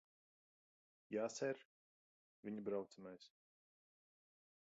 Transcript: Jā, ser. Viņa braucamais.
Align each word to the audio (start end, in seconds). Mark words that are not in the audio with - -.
Jā, 1.15 1.25
ser. 1.33 1.61
Viņa 2.47 2.65
braucamais. 2.69 3.29